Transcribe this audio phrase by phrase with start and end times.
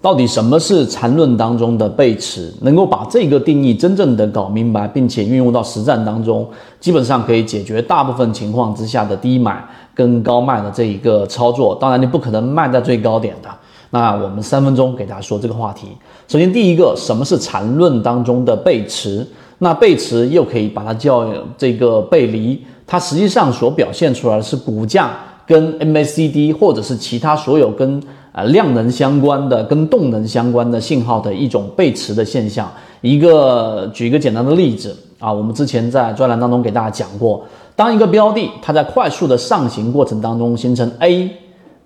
[0.00, 2.52] 到底什么是缠论当中的背驰？
[2.60, 6.48] 能够把这个定义真正的搞明白，并且运用到实战当中，
[6.78, 9.62] 基本上可以解决大部分情况之下的低买
[9.94, 11.76] 跟高卖的这一个操作。
[11.80, 13.48] 当然，你不可能卖在最高点的。
[13.90, 15.88] 那我们三分钟给大家说这个话题。
[16.28, 19.26] 首先，第一个，什么是缠论当中的背驰？
[19.58, 25.10] 那背驰又可以把它叫这个背离，它实际上所表现出来的是股价
[25.48, 28.00] 跟 MACD 或者是其他所有跟
[28.32, 32.70] 呃，量能相关的跟动能相关的信号的一种背驰的现象。
[33.00, 37.44] 一个举一个简单的例子啊，我们之前在专栏当中给大家讲过，
[37.74, 41.30] 当一个标的它在快速的上行过程当中形成 A、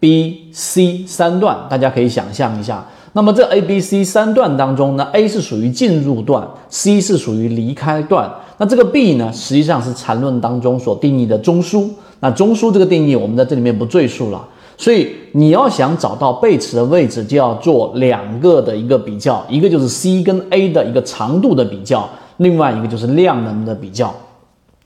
[0.00, 2.86] B、C 三段，大家可以想象一下。
[3.12, 8.30] 那么这 A、B、C 三段当中呢，A 是属于进入段，C 是属于离开段。
[8.58, 11.88] 那这个 B 呢，实际上是缠论当中所定义的中枢。
[12.20, 14.46] 那中枢这个定义，我们在这里面不赘述了。
[14.76, 24.14] 所以你要想找到背驰的位置，就要做两个的一个比较，一个就是 C 跟 A 的一个长度的比较，另外一个就是量能的比较。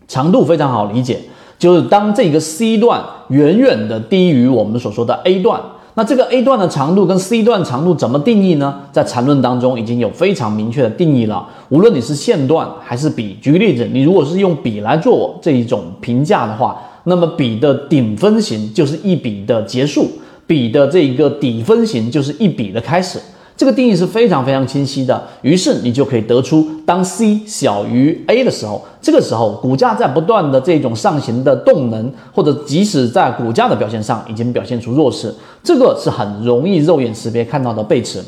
[0.09, 1.21] 长度非常好理解，
[1.59, 5.61] 就是当这个 C 段远远的低于我们所说的 A 段，
[5.95, 8.81] 那这个 A 段的长度跟 C 段长度怎么定义呢？
[8.93, 11.47] 在缠论当中已经有非常明确的定义了。
[11.69, 16.81] 无论你是线段还是笔，举个例子，你如果是用笔来做这一种评价的话。
[17.05, 20.09] 那么笔的顶分型就是一笔的结束，
[20.47, 23.19] 笔的这一个底分型就是一笔的开始，
[23.63, 25.23] 这个定义是非常非常清晰的。
[25.43, 38.21] 于是你就可以得出，当 C 小于 A 的时候，这个时候股价在不断的这种上行的动能，或者即使在股价的表现上已经表现出弱势，这个是很容易肉眼识别看到的背驰。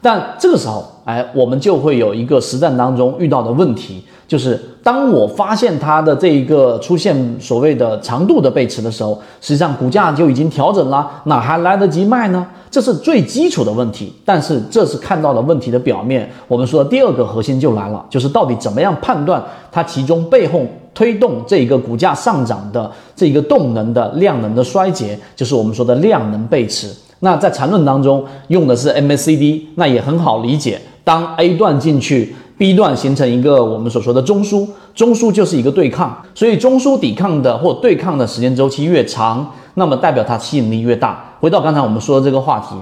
[0.00, 4.02] 但这个时候，哎，我们就会有一个实战当中遇到的问题。
[4.26, 12.44] 就是当我发现它的这一个出现所谓的长度的背驰的时候，实际上股价就已经调整了，哪还来得及卖呢？
[12.72, 14.12] 这是最基础的问题。
[14.24, 16.28] 但是这是看到了问题的表面。
[16.48, 19.40] 我们说第二个核心就来了，就是到底怎么样判断
[19.70, 26.90] 它其中背后推动这一个股价上涨的这一个动能的量能的衰竭，就是我们说的量能背驰。
[27.20, 30.80] 那在缠论当中用的是 MACD，那也很好理解。
[31.04, 32.34] 当 A 段进去。
[32.58, 41.24] B 段形成一个我们所说的中枢，中枢就是一个对抗，所以中枢抵抗的或对抗的时间周期越长，那么代表它吸引力越大。
[41.40, 42.76] 回到刚才我们说的这个话题，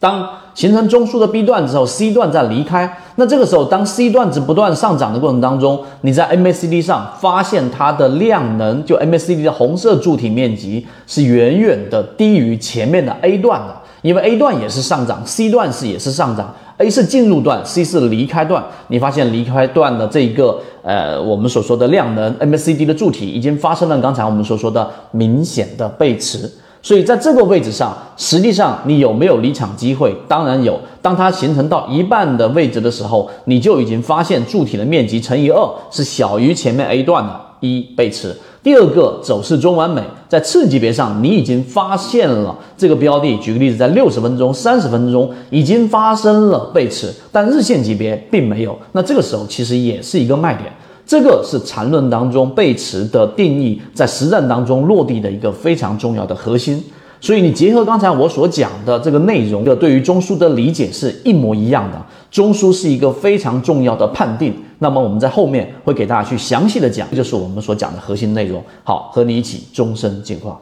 [0.00, 16.54] 当形成中枢的 B 段之后，C 段再离开，那这个时候当 C 段子不断上涨的过程当中，你在 MACD 上发现它的量能，就 MACD 的红色柱体面积是远远的低于前面的 A 段的，因为 A 段也是上涨，C 段是也是上涨。
[16.78, 18.64] A 是进入段，C 是离开段。
[18.86, 26.48] 你发现离开段的这一个呃，我们所说的量能 MACD 的柱体已经发生了刚才我们所说的明显的背驰。
[26.80, 30.14] 所以在这个位置上，实际上你有没有离场机会？
[30.28, 30.78] 当然有。
[31.02, 38.36] 当它形成到一半的位置的时候，你就已经发现柱体的面积乘以二是小于前面 A 段的一背驰。
[38.68, 43.34] 第二个走势中完美，在次级别上，你已经发现了这个标的。
[43.38, 48.78] 举个例子，在六十分钟、三十分钟已经发生了背驰，但日线级别并没有。
[48.92, 50.70] 那这个时候其实也是一个卖点。
[51.06, 56.84] 这个是缠论当中背驰的定义，在实战当中落地的一个非常重要的核心。
[57.22, 61.96] 所以你结合刚才我所讲的这个内容的，对于中枢的理解是一模一样的。
[62.30, 64.52] 中枢是一个非常重要的判定。
[64.78, 68.62] 那么我们在后面会给大家去详细的讲，这就是我们所讲的核心内容。
[68.84, 70.60] 好，和你一起终身进化。